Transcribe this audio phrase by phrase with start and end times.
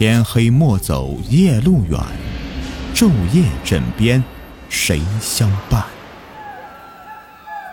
[0.00, 2.00] 天黑莫走夜路远，
[2.94, 4.24] 昼夜枕边
[4.70, 5.84] 谁相伴？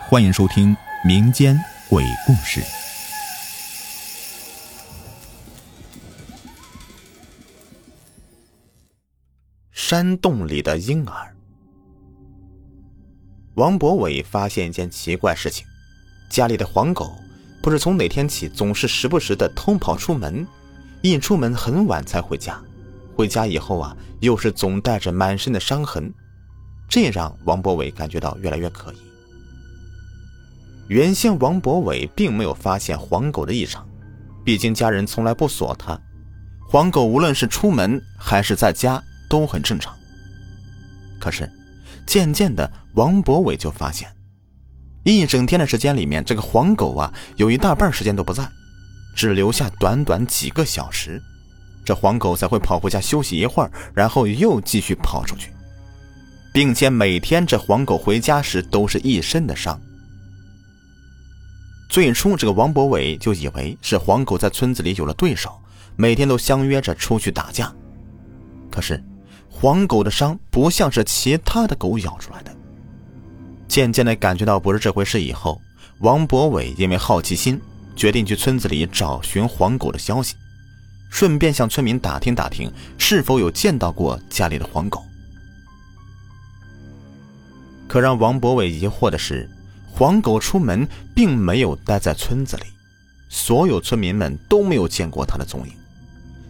[0.01, 1.57] 欢迎收听民间
[1.89, 2.61] 鬼故事。
[9.71, 11.33] 山洞里的婴儿。
[13.55, 15.65] 王博伟发现一件奇怪事情：
[16.29, 17.09] 家里的黄狗
[17.63, 20.45] 不知从哪天起，总是时不时的偷跑出门。
[21.01, 22.59] 一出门很晚才回家，
[23.15, 26.13] 回家以后啊，又是总带着满身的伤痕，
[26.89, 28.95] 这让王博伟感觉到越来越可疑。
[30.87, 33.87] 原先王博伟并没有发现黄狗的异常，
[34.45, 35.99] 毕竟家人从来不锁它，
[36.67, 39.93] 黄狗无论是出门还是在家都很正常。
[41.19, 41.49] 可是，
[42.05, 44.09] 渐渐的，王博伟就发现，
[45.03, 48.49] 一整天的时间里面，这个黄狗啊，有一大半时间都不在。
[49.17, 51.19] 只留下短短几个小时，
[51.83, 55.51] 这黄狗才会跑回家休息一会儿，然后又继续跑出去，
[56.53, 59.81] 并且每天这黄狗回家时都是一身的伤。
[61.89, 65.59] 最初，这个王博伟就以为是黄狗在村子里有了对手，
[65.95, 67.73] 每天都相约着出去打架。
[68.69, 69.03] 可是，
[69.49, 72.55] 黄狗的伤不像是其他的狗咬出来的。
[73.67, 75.59] 渐渐的感觉到不是这回事以后，
[76.01, 77.59] 王博伟因为好奇心。
[77.97, 80.35] 决定去村子里找寻黄狗的消息，
[81.09, 85.03] 顺便向村民打听打听是否有见到过家里的黄狗。
[87.87, 89.49] 可让王博伟疑惑的是，
[89.89, 92.63] 黄狗出门并没有待在村子里，
[93.29, 95.73] 所有村民们都没有见过它的踪影，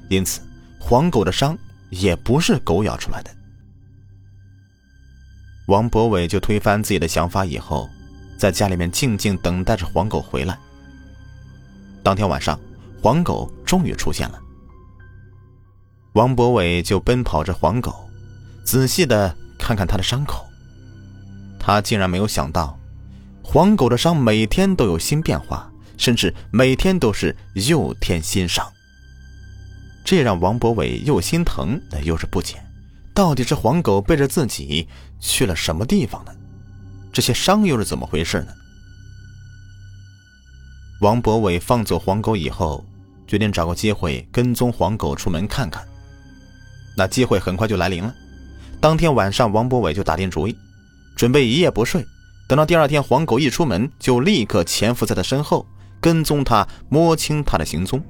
[0.10, 0.42] 因此
[0.78, 1.58] 黄狗的伤
[1.90, 3.32] 也不是狗咬出来的。
[5.68, 7.90] 王博伟就推翻自己的想法，以后
[8.38, 10.58] 在家里面静静等待着黄狗回来。
[12.08, 12.58] 当天晚上，
[13.04, 14.40] 黄狗终于出现了。
[16.14, 17.94] 王博伟就奔跑着黄狗，
[18.64, 20.46] 仔细的看看他的伤口。
[21.60, 22.80] 他竟然没有想到，
[23.44, 28.66] 黄狗的伤每天都有新变化，甚至每天都是又添新伤。
[30.06, 32.56] 这让王博伟又心疼又是不解，
[33.14, 34.88] 到底是黄狗背着自己
[35.20, 36.32] 去了什么地方呢？
[37.12, 38.54] 这些伤又是怎么回事呢？
[41.00, 42.84] 王博伟放走黄狗以后，
[43.28, 45.88] 决定找个机会跟踪黄狗出门看看。
[46.98, 48.12] 那机会很快就来临了。
[48.82, 50.58] 当天晚上，王博伟就打定主意，
[51.16, 52.04] 准备一夜不睡，
[52.48, 55.68] 等到第二天黄狗一出门，就立刻潜伏在他身后，
[56.02, 58.02] 跟踪他，摸清他的行踪。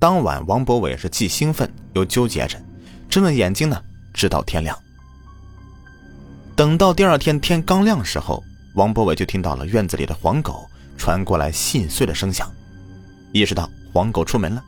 [0.00, 2.60] 当晚，王博伟是既兴奋又纠结着，
[3.08, 3.80] 睁着眼睛呢，
[4.12, 4.76] 直到天亮。
[6.56, 8.42] 等到第二天天刚亮时候。
[8.78, 12.48] 王博伟就听到了院子里的黄狗传过来细碎的声响，
[13.32, 14.64] 意识到黄狗出门了。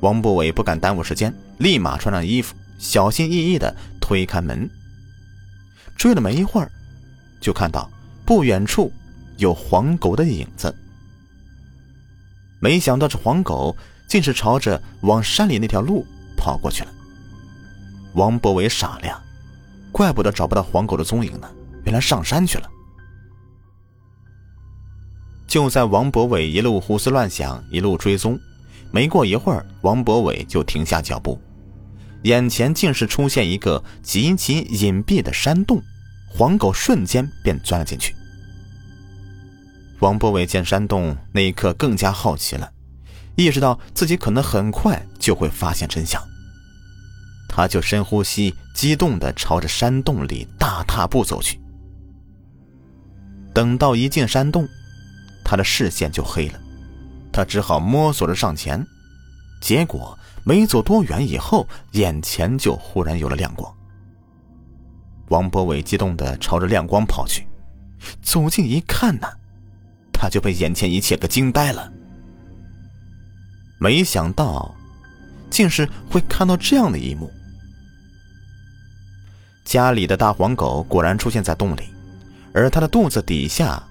[0.00, 4.66] 王博伟不敢耽误时间，立马穿上衣服，小心翼翼地推开门。
[5.94, 6.72] 追了没一会儿，
[7.38, 7.90] 就看到
[8.24, 8.90] 不远处
[9.36, 10.74] 有黄狗的影子。
[12.60, 13.76] 没想到这黄狗
[14.08, 16.90] 竟是朝着往山里那条路跑过去了。
[18.14, 19.22] 王博伟傻了呀，
[19.92, 21.50] 怪不得找不到黄狗的踪影呢。
[21.84, 22.70] 原来上山去了。
[25.46, 28.38] 就在王博伟一路胡思乱想，一路追踪，
[28.92, 31.40] 没过一会儿，王博伟就停下脚步，
[32.22, 35.82] 眼前竟是出现一个极其隐蔽的山洞，
[36.28, 38.14] 黄狗瞬间便钻了进去。
[39.98, 42.72] 王博伟见山洞，那一刻更加好奇了，
[43.34, 46.22] 意识到自己可能很快就会发现真相。
[47.48, 51.60] 他就深呼吸，激动地朝着山洞里大踏步走去。
[53.52, 54.68] 等到一进山洞，
[55.44, 56.60] 他的视线就黑了，
[57.32, 58.86] 他只好摸索着上前，
[59.60, 63.72] 结果没走多远以后，眼前就忽然有了亮光。
[65.28, 67.46] 王博伟激动地朝着亮光跑去，
[68.22, 69.28] 走近一看呢，
[70.12, 71.92] 他就被眼前一切给惊呆了。
[73.78, 74.74] 没想到，
[75.50, 77.30] 竟是会看到这样的一幕：
[79.64, 81.82] 家里的大黄狗果然出现在洞里。
[82.52, 83.82] 而他的肚子底下，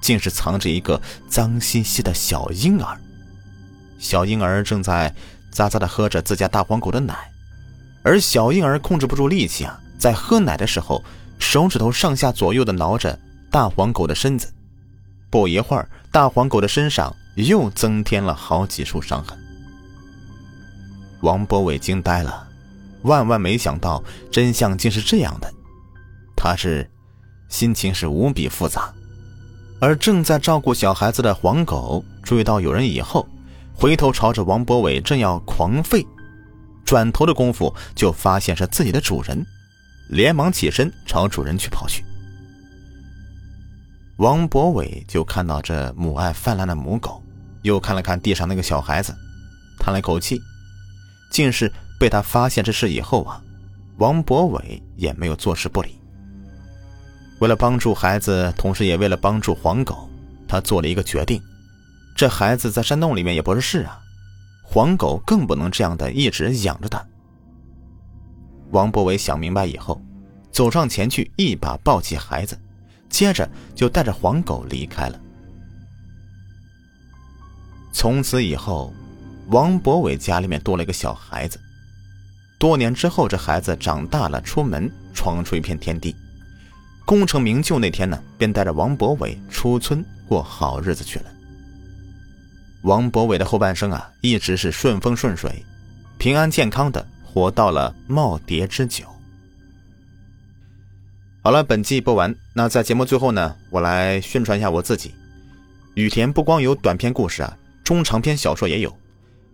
[0.00, 2.98] 竟是藏着一个脏兮兮的小婴儿。
[3.98, 5.14] 小婴儿正在
[5.52, 7.14] 咂咂的喝着自家大黄狗的奶，
[8.02, 11.02] 而小婴儿控制不住力气啊，在喝奶的时候，
[11.38, 13.18] 手指头上下左右的挠着
[13.50, 14.52] 大黄狗的身子。
[15.30, 19.38] 不一会儿，大黄狗的身上又增添了好几处伤痕。
[21.20, 22.48] 王博伟惊呆了，
[23.02, 25.48] 万万没想到真相竟是这样的，
[26.36, 26.88] 他是。
[27.52, 28.90] 心情是无比复杂，
[29.78, 33.28] 而正在照顾小孩子的黄狗注意到有人以后，
[33.74, 36.04] 回头朝着王博伟正要狂吠，
[36.82, 39.44] 转头的功夫就发现是自己的主人，
[40.08, 42.02] 连忙起身朝主人去跑去。
[44.16, 47.22] 王博伟就看到这母爱泛滥的母狗，
[47.60, 49.14] 又看了看地上那个小孩子，
[49.78, 50.40] 叹了口气，
[51.30, 51.70] 竟是
[52.00, 53.42] 被他发现这事以后啊，
[53.98, 55.98] 王博伟也没有坐视不理。
[57.42, 60.08] 为了帮助孩子，同时也为了帮助黄狗，
[60.46, 61.42] 他做了一个决定：
[62.14, 63.98] 这孩子在山洞里面也不是事啊，
[64.62, 67.04] 黄狗更不能这样的一直养着他。
[68.70, 70.00] 王博伟想明白以后，
[70.52, 72.56] 走上前去，一把抱起孩子。
[73.08, 75.20] 接着就带着黄狗离开了。
[77.92, 78.94] 从此以后，
[79.48, 81.60] 王博伟家里面多了一个小孩子。
[82.56, 86.14] 多年之后，这孩子长大了，出门闯出一片天地，
[87.12, 91.26] 功成名就那天呢，便带着王博伟出村过好日子去了。
[92.84, 95.62] 王博伟的后半生啊，一直是顺风顺水，
[96.16, 99.04] 平安健康的活到了耄耋之久。
[101.42, 102.34] 好了，本季播完。
[102.54, 105.14] 那在节目最后呢，我来宣传一下我自己。
[105.92, 108.90] 雨田不光有短篇故事啊，中长篇小说也有。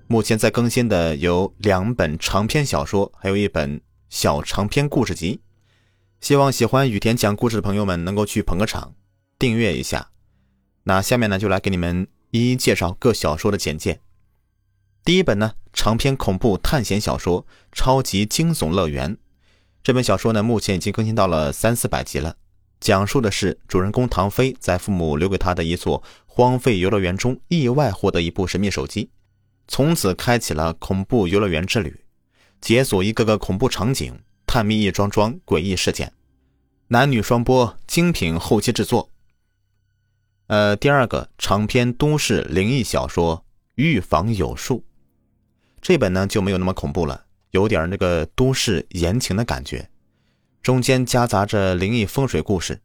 [0.06, 5.40] 目前在更新的有两本长篇小说，还有一本小长篇故事集。
[6.20, 8.92] 希望喜欢雨田讲故事的朋友们能够去捧个场，
[9.38, 10.10] 订阅一下。
[10.82, 14.00] 那下面呢，就来给你们一一介绍各小说的简介。
[15.04, 17.42] 第一本呢，长篇恐怖探险小说
[17.72, 19.14] 《超级惊悚乐园》。
[19.82, 22.36] 这本小说呢，目前已经更新到了三四百集了，
[22.80, 29.10] 讲述的是主人公唐飞在父母留给他的一座荒废游乐园中意外获得一部神秘手机，
[29.68, 32.04] 从此开启了恐怖游乐园之旅，
[32.60, 34.18] 解锁一个个恐怖场景，
[34.48, 36.10] 探秘一桩桩诡异事件，
[36.86, 39.10] 男女双播，精品后期制作。
[40.46, 43.36] 呃，第二个长篇都市灵异小说
[43.74, 44.78] 《预防有术》，
[45.82, 47.26] 这本呢就没有那么恐怖了。
[47.50, 49.90] 有点那个都市言情的感觉，
[50.62, 52.80] 中间夹杂着灵异风水故事，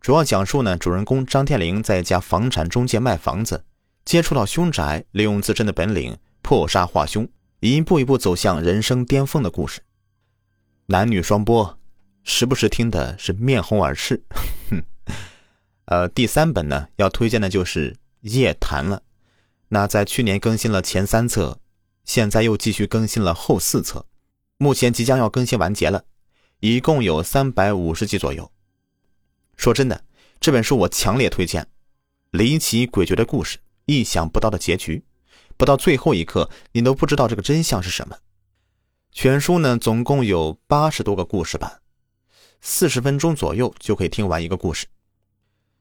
[0.00, 3.64] 主要讲述呢主人公张天林在一家房产中介卖房子，
[4.04, 7.28] 接触到凶宅，利用自身的本领破杀化凶，
[7.60, 9.80] 一步一步走向人生巅峰的故事。
[10.90, 11.78] 男女双播，
[12.24, 14.22] 时不时听的是面红耳赤。
[15.84, 17.92] 呃，第三本呢要推荐的就是
[18.22, 19.02] 《夜谈》了，
[19.68, 21.60] 那在去年更新了前三册。
[22.06, 24.06] 现在又继续更新了后四册，
[24.56, 26.04] 目前即将要更新完结了，
[26.60, 28.50] 一共有三百五十集左右。
[29.58, 30.02] 说真的，
[30.40, 31.68] 这本书我强烈推荐，
[32.30, 35.04] 离奇诡谲的故事，意想不到的结局，
[35.58, 38.16] 不到最后一刻你都不知道这个真相是什么。
[39.20, 41.82] 全书呢总共有八十多个故事版，
[42.60, 44.86] 四十分钟左右就可以听完一个故事。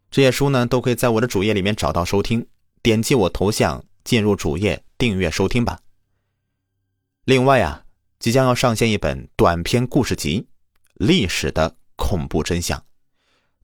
[0.10, 2.48] 这些书呢都可以在我的主页里面找到收听，
[2.82, 5.80] 点击我头像进入主页订阅收听吧。
[7.26, 7.86] 另外啊，
[8.18, 10.42] 即将要上线一本短篇故事集
[10.96, 12.80] 《历史的恐怖真相》，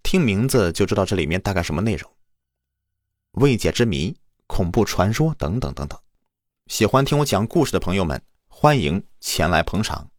[0.04, 2.08] 听名字就知道这里面大概什么内容。
[3.32, 4.16] 未解之谜、
[4.46, 6.00] 恐怖传说等等等等。
[6.68, 8.22] 喜欢听我讲故事的朋友们，
[8.56, 10.13] 欢迎前来捧场。